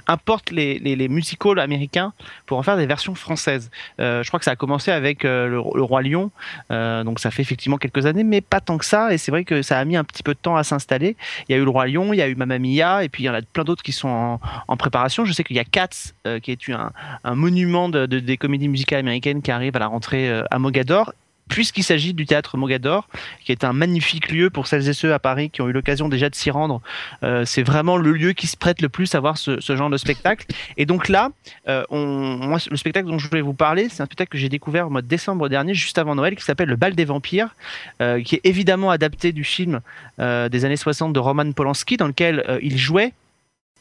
[0.06, 2.12] importe les, musicals américains
[2.46, 3.70] pour en faire des versions françaises.
[4.00, 6.30] Euh, je crois que ça a commencé avec euh, le, Roi Lion,
[6.70, 9.12] euh, donc ça fait effectivement quelques années, mais pas tant que ça.
[9.12, 11.16] Et c'est vrai que ça a mis un petit peu de temps à s'installer.
[11.48, 13.24] Il y a eu le Roi Lion, il y a eu Mamma Mia, et puis
[13.24, 14.38] il y en a plein d'autres qui sont
[14.68, 15.24] en, préparation.
[15.24, 16.12] Je sais qu'il y a Cats,
[16.42, 16.92] qui est un,
[17.24, 21.12] un monument de, des comédies musicales américaines qui arrive à la rentrée à Mogador
[21.50, 23.08] puisqu'il s'agit du théâtre Mogador,
[23.44, 26.08] qui est un magnifique lieu pour celles et ceux à Paris qui ont eu l'occasion
[26.08, 26.80] déjà de s'y rendre.
[27.24, 29.96] Euh, c'est vraiment le lieu qui se prête le plus à voir ce, genre de
[29.96, 30.46] spectacle.
[30.76, 31.30] Et donc là,
[31.68, 34.90] euh, le spectacle dont je voulais vous parler, c'est un spectacle que j'ai découvert au
[34.90, 37.54] mois de décembre dernier, juste avant Noël, qui s'appelle Le Bal des Vampires,
[38.00, 39.80] euh, qui est évidemment adapté du film
[40.18, 43.12] des années 60 de Roman Polanski, dans lequel il jouait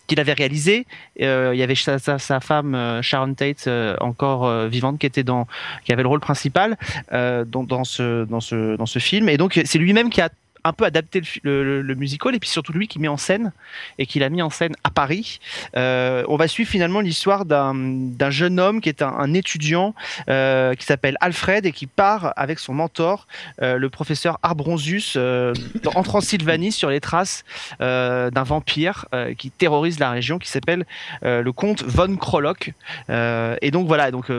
[0.10, 0.86] qu'il avait réalisé.
[1.22, 5.48] Euh, il y avait sa, femme euh, Sharon Tate euh, encore vivante qui était dans,
[5.86, 6.78] qui avait le rôle principal
[7.12, 9.30] dans ce film.
[9.30, 10.30] Et donc c'est lui-même qui a
[10.64, 13.52] un peu adapté le, musical et puis surtout lui qui met en scène
[13.98, 15.40] et qui l'a mis en scène à Paris.
[15.76, 19.94] Euh, on va suivre finalement l'histoire d'un jeune homme qui est un, étudiant
[20.30, 23.28] euh, qui s'appelle Alfred et qui part avec son mentor,
[23.62, 27.44] euh, le professeur Arbronzus, en Transylvanie sur les traces
[27.80, 29.06] d'un vampire
[29.38, 30.86] qui terrorise la région qui s'appelle
[31.22, 32.74] le comte von Krolok.
[33.10, 34.32] et donc voilà, donc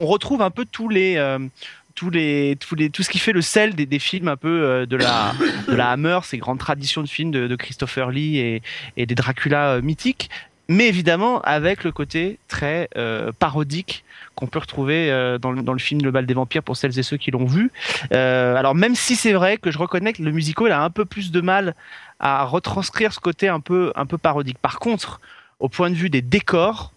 [0.00, 1.16] on retrouve un peu tous les
[1.98, 4.86] tous les, tous les, tout ce qui fait le sel des, films un peu euh,
[4.86, 5.32] de, la,
[5.66, 8.38] de la Hammer, ces grandes traditions de films de, Christopher Lee
[8.96, 10.30] et, des Dracula euh, mythiques,
[10.68, 14.04] mais évidemment avec le côté très euh, parodique
[14.36, 15.10] qu'on peut retrouver
[15.42, 17.72] dans, dans, le film Le bal des vampires pour celles et ceux qui l'ont vu.
[18.12, 21.32] alors même si c'est vrai que je reconnais que le musical a un peu plus
[21.32, 21.74] de mal
[22.20, 24.58] à retranscrire ce côté un peu, un peu parodique.
[24.58, 25.20] Par contre,
[25.58, 26.92] au point de vue des décors,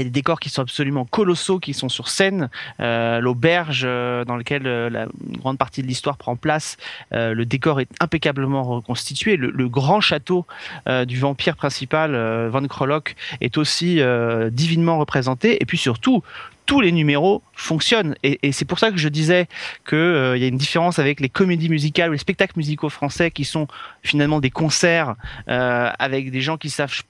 [0.00, 2.48] a des décors qui sont absolument colossaux, qui sont sur scène.
[2.80, 5.06] Euh, L'auberge euh, dans laquelle euh, la
[5.38, 6.78] grande partie de l'histoire prend place,
[7.12, 9.36] euh, le décor est impeccablement reconstitué.
[9.36, 10.46] Le, le grand château
[10.88, 12.16] euh, du vampire principal,
[12.48, 14.00] Van Krolok, est aussi
[14.50, 15.62] divinement représenté.
[15.62, 16.22] Et puis surtout,
[16.66, 18.14] tous les numéros fonctionnent.
[18.22, 19.48] Et, et c'est pour ça que je disais
[19.88, 23.30] qu'il euh, y a une différence avec les comédies musicales ou les spectacles musicaux français
[23.30, 23.66] qui sont
[24.02, 25.14] finalement des concerts
[25.48, 27.02] euh, avec des gens qui savent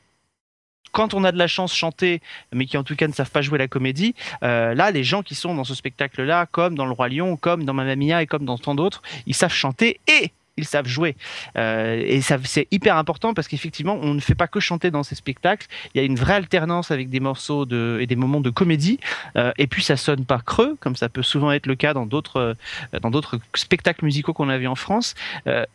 [0.93, 2.21] quand on a de la chance chanter,
[2.53, 5.23] mais qui en tout cas ne savent pas jouer la comédie, euh, là, les gens
[5.23, 8.27] qui sont dans ce spectacle-là, comme dans Le Roi Lion, comme dans Mamma Mia et
[8.27, 11.17] comme dans tant d'autres, ils savent chanter et ils savent jouer.
[11.57, 15.15] Euh, et c'est hyper important parce qu'effectivement, on ne fait pas que chanter dans ces
[15.15, 15.67] spectacles.
[15.95, 18.99] Il y a une vraie alternance avec des morceaux et des moments de comédie.
[19.37, 22.05] Euh, et puis, ça sonne pas creux, comme ça peut souvent être le cas dans
[22.05, 22.55] d'autres,
[22.93, 25.15] euh, spectacles musicaux qu'on a vu en France.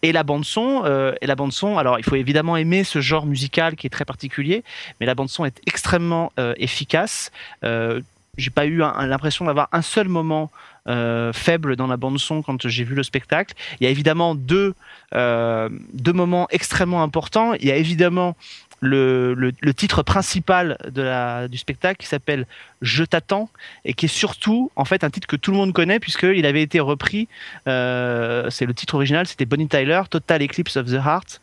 [0.02, 0.84] Et la bande son,
[1.22, 1.52] et bande.
[1.78, 4.64] Alors, il faut évidemment aimer ce genre musical qui est très particulier,
[5.00, 7.32] mais la bande son est extrêmement efficace.
[7.64, 10.52] j'ai pas eu l'impression d'avoir un seul moment
[10.88, 13.54] euh, faible dans la bande son quand j'ai vu le spectacle.
[13.80, 14.74] Il y a évidemment deux,
[15.14, 17.54] euh, deux moments extrêmement importants.
[17.56, 18.36] Il y a évidemment
[18.80, 22.46] le, le, titre principal de la, du spectacle qui s'appelle
[22.82, 23.50] Je t'attends
[23.86, 26.62] et qui est surtout en fait un titre que tout le monde connaît puisqu'il avait
[26.62, 27.28] été repris.
[27.68, 31.42] Euh, c'est le titre original, c'était Bonnie Tyler, Total Eclipse of the Heart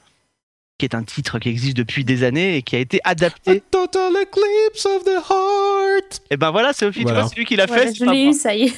[0.78, 3.62] qui est un titre qui existe depuis des années et qui a été adapté.
[3.70, 6.20] total eclipse of the heart.
[6.30, 7.26] Et ben voilà, c'est voilà.
[7.28, 7.94] c'est lui qui l'a voilà, fait.
[7.94, 8.74] Je l'ai eu, ça y est.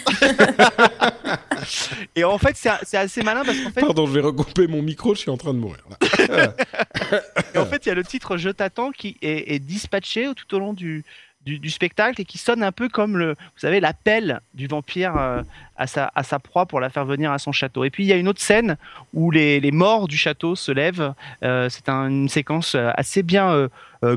[2.16, 3.80] et en fait, c'est assez malin parce qu'en fait.
[3.80, 5.84] Pardon, je vais recouper mon micro, je suis en train de mourir.
[7.54, 10.54] et en fait, il y a le titre Je t'attends qui est, est, dispatché tout
[10.54, 11.04] au long du,
[11.46, 15.42] du, spectacle et qui sonne un peu comme le, vous savez, l'appel du vampire euh,
[15.76, 17.84] à, sa, à sa proie pour la faire venir à son château.
[17.84, 18.76] Et puis il y a une autre scène
[19.14, 21.14] où les, les morts du château se lèvent.
[21.44, 23.68] Euh, c'est un, une séquence euh, assez bien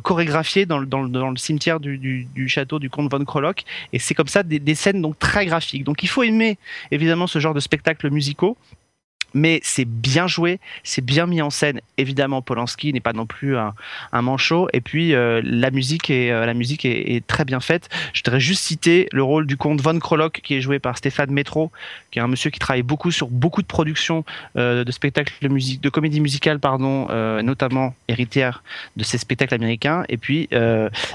[0.04, 3.64] chorégraphiée dans, dans, dans, le cimetière du, du, du, château du comte von Krolok.
[3.94, 5.84] Et c'est comme ça des, des scènes donc très graphiques.
[5.84, 6.58] Donc il faut aimer
[6.92, 8.58] évidemment ce genre de spectacles musicaux
[9.34, 11.82] mais c'est bien joué, c'est bien mis en scène.
[11.98, 13.74] Évidemment, Polanski n'est pas non plus un,
[14.22, 16.46] manchot, et puis euh, la musique est euh,
[16.84, 17.90] est, très bien faite.
[18.14, 21.32] Je voudrais juste citer le rôle du comte von Krolok qui est joué par Stéphane
[21.32, 21.72] Métro,
[22.12, 24.26] qui est un monsieur qui travaille beaucoup sur beaucoup de productions
[24.58, 26.60] euh, de spectacles de comédie musicale,
[27.44, 28.64] notamment héritière
[28.98, 30.04] de ces spectacles américains.
[30.10, 30.50] Et puis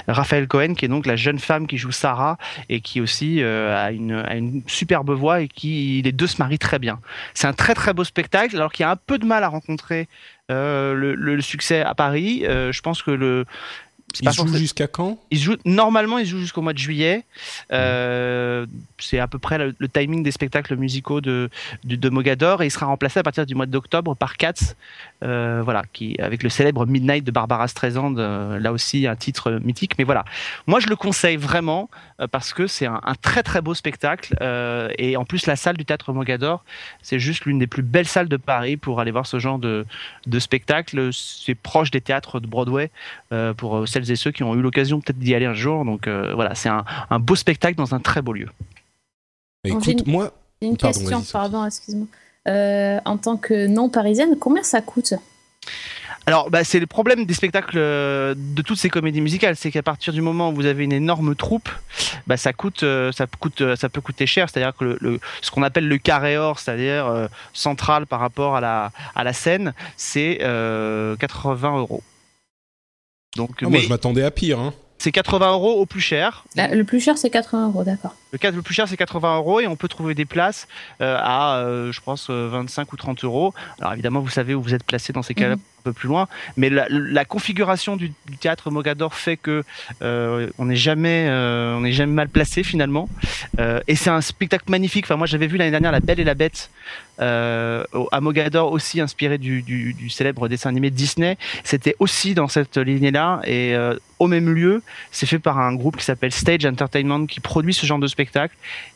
[0.07, 2.37] Raphaël Cohen, qui est donc la jeune femme qui joue Sarah
[2.69, 6.99] et qui aussi a une superbe voix et qui les deux se marient très bien.
[7.33, 9.49] C'est un très très beau spectacle, alors qu'il y a un peu de mal à
[9.49, 10.07] rencontrer
[10.51, 12.45] euh, le, succès à Paris.
[12.45, 13.45] Euh, je pense que le
[14.21, 15.17] il joue jusqu'à quand?
[15.31, 17.25] Il joue, Normalement, il joue jusqu'au mois de juillet.
[17.71, 18.65] Euh,
[18.99, 21.49] c'est à peu près le, le, timing des spectacles musicaux de,
[21.83, 24.75] de, de, Mogador et il sera remplacé à partir du mois d'octobre par Katz,
[25.23, 29.59] euh, voilà, qui, avec le célèbre Midnight de Barbara Streisand, euh, là aussi un titre
[29.63, 29.93] mythique.
[29.97, 30.25] Mais voilà,
[30.67, 31.89] moi je le conseille vraiment
[32.31, 34.35] parce que c'est un, un, très très beau spectacle
[34.97, 36.63] et en plus la salle du théâtre Mogador,
[37.01, 39.85] c'est juste l'une des plus belles salles de Paris pour aller voir ce genre de,
[40.25, 41.09] de spectacle.
[41.11, 42.91] C'est proche des théâtres de Broadway
[43.57, 45.85] pour celles et ceux qui ont eu l'occasion peut-être d'y aller un jour.
[45.85, 48.49] Donc euh, voilà, c'est un, un, beau spectacle dans un très beau lieu.
[49.63, 50.31] Écoute, une, moi.
[50.61, 52.07] Une pardon, question, pardon, excuse-moi.
[52.47, 55.13] Euh, en tant que non parisienne, combien ça coûte?
[56.27, 59.83] Alors, bah, c'est le problème des spectacles euh, de toutes ces comédies musicales, c'est qu'à
[59.83, 61.69] partir du moment où vous avez une énorme troupe,
[62.25, 64.49] bah, ça coûte, ça coûte, ça peut coûter cher.
[64.49, 68.55] C'est-à-dire que le, le, ce qu'on appelle le carré or, c'est-à-dire euh, central par rapport
[68.55, 72.03] à la à la scène, c'est 80 euros.
[73.35, 73.69] Donc, ah, mais...
[73.69, 74.59] moi, je m'attendais à pire.
[74.59, 74.73] Hein.
[74.97, 76.45] C'est 80 euros au plus cher.
[76.55, 78.15] Le plus cher, c'est 80 euros, d'accord.
[78.31, 80.67] Le, le plus cher, c'est 80 euros et on peut trouver des places
[81.01, 83.53] euh, à, euh, je pense, 25 ou 30 euros.
[83.79, 85.57] Alors évidemment, vous savez où vous êtes placé dans ces cas-là.
[85.57, 86.27] Mmh peu plus loin.
[86.57, 89.63] Mais la, configuration du, théâtre Mogador fait que
[90.01, 93.07] euh, on n'est jamais, euh, on n'est jamais mal placé finalement.
[93.59, 95.05] Euh, et c'est un spectacle magnifique.
[95.05, 96.69] Enfin, moi, j'avais vu l'année dernière La Belle et la Bête
[97.17, 101.37] à Mogador, aussi inspiré du, du, célèbre dessin animé Disney.
[101.63, 103.73] C'était aussi dans cette lignée-là et
[104.19, 104.83] au même lieu.
[105.11, 108.55] C'est fait par un groupe qui s'appelle Stage Entertainment qui produit ce genre de spectacle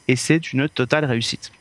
[0.10, 1.52] et c'est une totale réussite.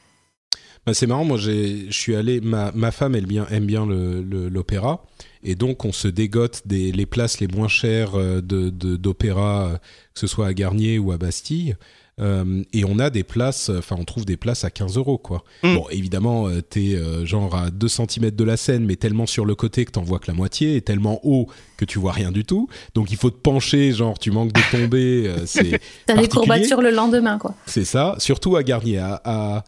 [0.88, 5.04] Bah, c'est marrant, moi je suis allé, ma, ma femme elle bien, aime bien l'opéra,
[5.44, 9.76] et donc on se dégote des, les places les moins chères euh, d'opéra, de, euh,
[10.14, 11.76] que ce soit à Garnier ou à Bastille.
[12.20, 15.44] Euh, et on a des places, enfin on trouve des places à 15 euros quoi.
[15.62, 15.74] Mm.
[15.74, 19.44] Bon évidemment euh, t'es euh, genre à 2 cm de la scène mais tellement sur
[19.44, 22.32] le côté que t'en vois que la moitié et tellement haut que tu vois rien
[22.32, 22.66] du tout.
[22.94, 25.32] Donc il faut te pencher, genre tu manques de tomber.
[25.44, 27.54] c'est T'as des courbatures le lendemain quoi.
[27.66, 28.98] C'est ça, surtout à Garnier.
[28.98, 29.64] à, à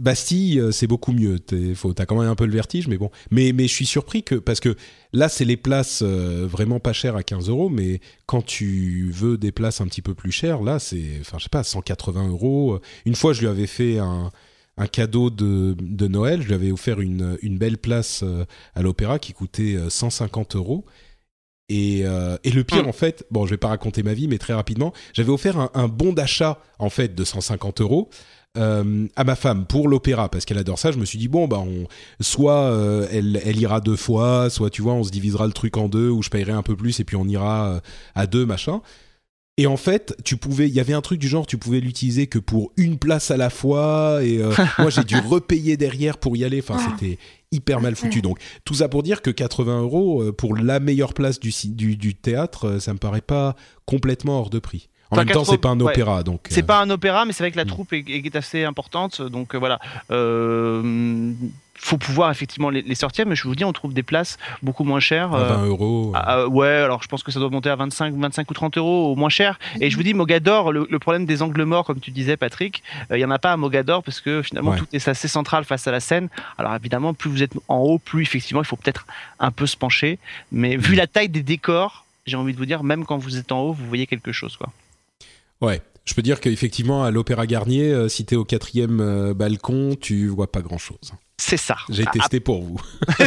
[0.00, 1.38] Bastille, euh, c'est beaucoup mieux.
[1.38, 3.10] T'as quand même un peu le vertige, mais bon.
[3.30, 4.76] Mais, mais je suis surpris que parce que
[5.12, 9.38] là, c'est les places euh, vraiment pas chères à 15 euros, mais quand tu veux
[9.38, 12.78] des places un petit peu plus chères, là, c'est, enfin, je sais pas, 180 euros.
[13.06, 14.30] Une fois, je lui avais fait un,
[14.92, 16.42] cadeau de, Noël.
[16.42, 20.84] Je lui avais offert une, belle place euh, à l'opéra qui coûtait 150 euros.
[21.68, 22.88] Et, le pire, hum.
[22.88, 25.70] en fait, bon, je vais pas raconter ma vie, mais très rapidement, j'avais offert un,
[25.74, 28.08] un bon d'achat, en fait, de 150 euros
[28.56, 30.90] euh, à ma femme pour l'opéra parce qu'elle adore ça.
[30.90, 31.86] Je me suis dit bon bah on
[32.20, 35.76] soit euh, elle, elle ira deux fois, soit tu vois on se divisera le truc
[35.76, 37.80] en deux ou je paierai un peu plus et puis on ira euh,
[38.14, 38.80] à deux machin.
[39.58, 42.26] Et en fait, tu pouvais, il y avait un truc du genre, tu pouvais l'utiliser
[42.26, 44.20] que pour une place à la fois.
[44.22, 44.38] Et
[44.78, 46.60] moi, j'ai dû repayer derrière pour y aller.
[46.60, 46.92] Enfin, ah.
[46.92, 47.18] c'était
[47.52, 48.20] hyper mal foutu.
[48.20, 52.14] Donc, tout ça pour dire que 80 euros pour la meilleure place du, du, du
[52.14, 54.90] théâtre, ça me paraît pas complètement hors de prix.
[55.10, 56.46] En même temps, c'est pas un opéra, donc.
[56.50, 57.68] C'est euh, pas un opéra, mais c'est vrai que la hmm.
[57.68, 59.78] troupe est, assez importante, donc euh, voilà.
[60.10, 61.32] Euh,
[61.78, 65.00] faut pouvoir effectivement les, sortir, mais je vous dis, on trouve des places beaucoup moins
[65.00, 65.34] chères.
[65.34, 66.12] À 20 euros.
[66.48, 69.16] ouais, alors je pense que ça doit monter à 25, 25 ou 30 euros au
[69.16, 69.58] moins cher.
[69.80, 73.18] Et je vous dis, Mogador, le, problème des angles morts, comme tu disais, Patrick, il
[73.18, 75.92] y en a pas à Mogador parce que finalement tout est assez central face à
[75.92, 76.28] la scène.
[76.58, 79.06] Alors évidemment, plus vous êtes en haut, plus effectivement, il faut peut-être
[79.38, 80.18] un peu se pencher.
[80.52, 83.52] Mais vu la taille des décors, j'ai envie de vous dire, même quand vous êtes
[83.52, 84.70] en haut, vous voyez quelque chose, quoi.
[85.60, 89.96] Ouais, je peux dire qu'effectivement, à l'Opéra Garnier, euh, si t'es au quatrième euh, balcon,
[90.00, 91.12] tu vois pas grand-chose.
[91.36, 91.76] C'est ça.
[91.90, 92.80] J'ai ah, testé pour vous.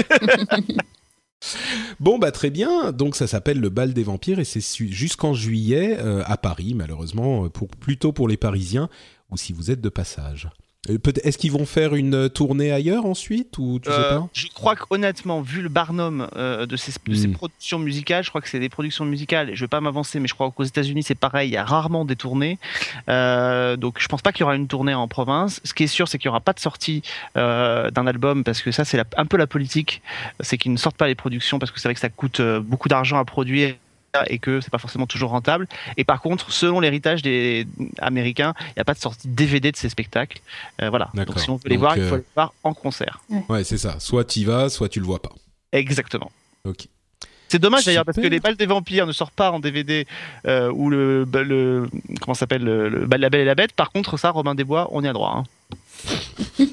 [1.99, 2.93] bon, bah très bien.
[2.93, 7.49] Donc ça s'appelle le bal des vampires et c'est jusqu'en juillet euh, à Paris, malheureusement,
[7.49, 8.89] pour, plutôt pour les Parisiens
[9.29, 10.49] ou si vous êtes de passage.
[10.87, 14.29] Euh, est-ce qu'ils vont faire une euh, tournée ailleurs ensuite ou tu sais euh, pas?
[14.31, 17.33] Je crois qu'honnêtement, vu le barnum de, ces, hmm.
[17.33, 19.51] productions musicales, je crois que c'est des productions musicales.
[19.53, 21.49] Je vais pas m'avancer, mais je crois qu'aux États-Unis c'est pareil.
[21.49, 22.59] Il y a rarement des tournées,
[23.07, 25.59] donc je pense pas qu'il y aura une tournée en province.
[25.65, 27.03] Ce qui est sûr, c'est qu'il y aura pas de sortie
[27.35, 30.01] d'un album parce que ça c'est un peu la politique,
[30.39, 32.87] c'est qu'ils ne sortent pas les productions parce que c'est vrai que ça coûte beaucoup
[32.87, 33.75] d'argent à produire
[34.27, 35.67] et que c'est pas forcément toujours rentable.
[35.97, 37.67] Et par contre, selon l'héritage des
[37.99, 40.39] Américains, il n'y a pas de sortie DVD de ces spectacles.
[40.81, 41.09] Euh, voilà.
[41.13, 43.21] Donc si on veut les voir, il faut euh, les voir en concert.
[43.49, 43.99] Ouais, c'est ça.
[43.99, 45.31] Soit tu y vas, soit tu le vois pas.
[45.71, 46.31] Exactement.
[46.65, 46.87] Ok.
[47.47, 50.05] C'est dommage d'ailleurs parce que les balles des vampires ne sortent pas en DVD
[50.45, 51.89] euh, ou le, le
[52.21, 53.73] comment s'appelle le, la Belle et la Bête.
[53.73, 55.43] Par contre, ça, Robin des Bois, on y a droit.
[55.43, 55.43] Hein.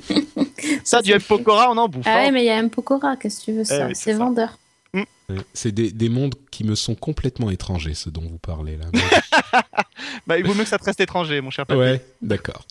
[0.84, 2.04] ça, du M Pokora, on en bouffe.
[2.06, 2.30] Ah ouais, hein.
[2.30, 4.58] mais il y a M Pokora, qu'est-ce que tu veux ça eh C'est vendeur.
[5.28, 5.34] Mm.
[5.52, 8.86] C'est des, mondes qui me sont complètement étrangers, ce dont vous parlez là.
[10.26, 11.84] bah, il vaut mieux que ça te reste étranger, mon cher Patrick.
[11.84, 12.66] Ouais, d'accord.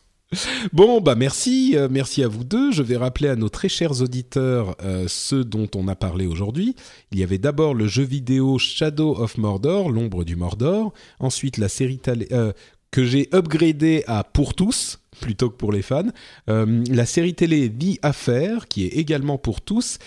[0.73, 2.71] Bon, bah merci, euh, merci à vous deux.
[2.71, 6.75] Je vais rappeler à nos très chers auditeurs euh, ceux dont on a parlé aujourd'hui.
[7.11, 10.93] Il y avait d'abord le jeu vidéo Shadow of Mordor, l'ombre du Mordor.
[11.19, 12.51] Ensuite, la série euh,
[12.91, 16.11] que j'ai upgradé à pour tous plutôt que pour les fans.
[16.47, 19.97] la série télé The Affair, qui est également pour tous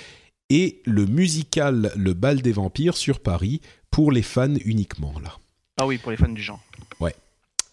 [0.50, 5.38] et le musical Le Bal des Vampires sur Paris pour les fans uniquement là.
[5.76, 6.60] Ah oui, pour les fans du genre.
[7.00, 7.14] Ouais.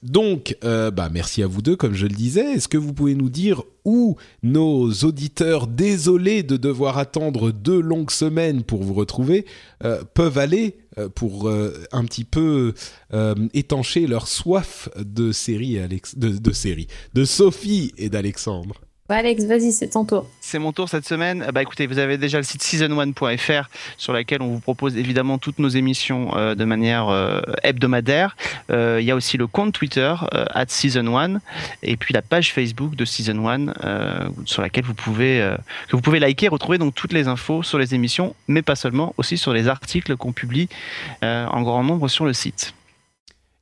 [0.04, 2.54] Donc, euh, bah merci à vous deux, comme je le disais.
[2.54, 8.12] Est-ce que vous pouvez nous dire où nos auditeurs, désolés de devoir attendre deux longues
[8.12, 9.46] semaines pour vous retrouver,
[9.84, 12.74] euh, peuvent aller euh, pour un petit peu
[13.54, 15.80] étancher leur soif de série,
[16.16, 18.85] de, de série, de Sophie et d'Alexandre?
[19.08, 20.28] Alex, vas-y, c'est ton tour.
[20.42, 21.46] C'est mon tour cette semaine.
[21.54, 25.60] Bah écoutez, vous avez déjà le site season1.fr sur lequel on vous propose évidemment toutes
[25.60, 28.36] nos émissions euh, de manière euh, hebdomadaire.
[28.72, 31.38] Euh, il y a aussi le compte Twitter at season1
[31.84, 35.56] et puis la page Facebook de season 1 sur laquelle vous pouvez
[35.88, 39.14] que vous pouvez liker, retrouver donc toutes les infos sur les émissions, mais pas seulement,
[39.18, 40.68] aussi sur les articles qu'on publie
[41.22, 42.74] en grand nombre sur le site.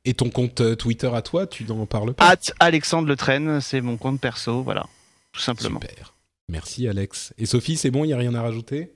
[0.06, 2.26] Et ton compte Twitter à toi, tu n'en parles pas?
[2.30, 4.86] At Alexandre Le Train, c'est mon compte perso, voilà
[5.34, 5.80] tout simplement.
[5.80, 6.14] Super.
[6.48, 7.34] Merci Alex.
[7.36, 8.92] Et Sophie, c'est bon, il n'y a rien à rajouter?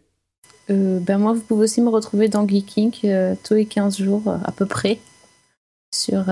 [0.68, 2.90] Ben moi, vous pouvez aussi me retrouver dans Geeking
[3.42, 4.98] tous les 15 jours à peu près
[5.94, 6.26] sur,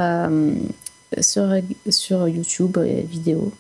[1.21, 1.49] sur,
[1.89, 3.51] sur YouTube et vidéo.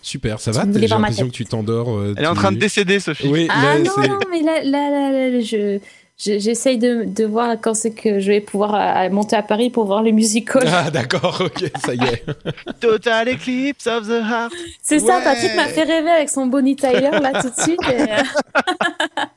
[0.00, 2.04] Super, ça va J'ai l'impression que tu t'endors.
[2.16, 3.26] Elle est en train de décéder, Sophie.
[3.26, 5.80] Oui, ah non, non, mais là, là, là, je,
[6.18, 9.84] J'essaye de, de, voir quand c'est que je vais pouvoir euh, monter à Paris pour
[9.84, 10.64] voir les musicals.
[10.66, 12.24] Ah d'accord, ok, ça y est.
[12.80, 14.52] Total Eclipse of the Heart.
[14.82, 17.80] C'est ça, Patrick m'a fait rêver avec son Bonnie Tyler là tout de suite.
[17.88, 19.22] Euh.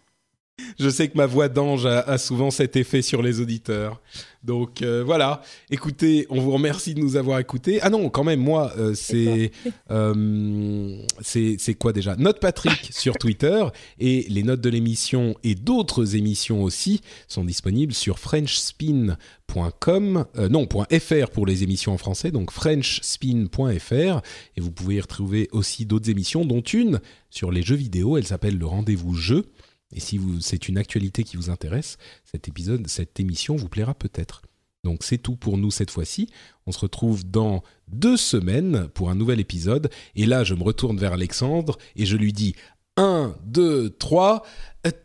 [0.79, 4.01] je sais que ma voix d'ange a, souvent cet effet sur les auditeurs.
[4.43, 5.43] Donc euh, voilà.
[5.69, 7.79] Écoutez, on vous remercie de nous avoir écoutés.
[7.81, 8.95] Ah non, quand même, moi, euh,
[9.91, 12.15] euh, c'est c'est quoi déjà?
[12.15, 13.63] Note Patrick sur Twitter
[13.99, 20.67] et les notes de l'émission et d'autres émissions aussi sont disponibles sur frenchspin.com, non
[20.99, 26.09] .fr pour les émissions en français, donc frenchspin.fr et vous pouvez y retrouver aussi d'autres
[26.09, 28.17] émissions, dont une sur les jeux vidéo.
[28.17, 29.45] Elle s'appelle le rendez-vous jeu
[29.93, 34.41] et si c'est une actualité qui vous intéresse, cet épisode, cette émission vous plaira peut-être.
[34.83, 36.29] Donc c'est tout pour nous cette fois-ci.
[36.65, 39.91] On se retrouve dans deux semaines pour un nouvel épisode.
[40.15, 42.55] Et là, je me retourne vers Alexandre et je lui dis
[43.01, 44.43] 1, 2, 3.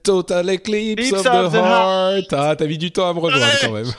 [0.02, 2.32] Total Eclipse of, the, Heart.
[2.32, 3.92] Ah, t'as mis du temps à me rejoindre quand même.